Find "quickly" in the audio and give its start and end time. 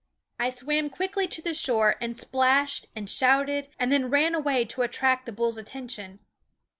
0.89-1.27